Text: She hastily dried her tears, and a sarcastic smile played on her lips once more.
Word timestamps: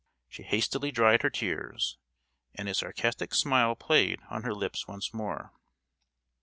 She 0.27 0.41
hastily 0.41 0.89
dried 0.89 1.21
her 1.21 1.29
tears, 1.29 1.99
and 2.55 2.67
a 2.67 2.73
sarcastic 2.73 3.35
smile 3.35 3.75
played 3.75 4.19
on 4.31 4.41
her 4.41 4.53
lips 4.55 4.87
once 4.87 5.13
more. 5.13 5.53